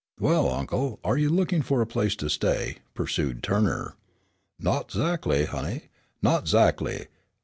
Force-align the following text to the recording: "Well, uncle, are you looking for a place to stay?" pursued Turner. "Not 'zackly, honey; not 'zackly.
"Well, 0.19 0.49
uncle, 0.51 0.99
are 1.03 1.15
you 1.15 1.29
looking 1.29 1.61
for 1.61 1.79
a 1.79 1.85
place 1.85 2.15
to 2.15 2.29
stay?" 2.31 2.79
pursued 2.95 3.43
Turner. 3.43 3.93
"Not 4.57 4.89
'zackly, 4.89 5.45
honey; 5.45 5.89
not 6.23 6.45
'zackly. 6.47 7.05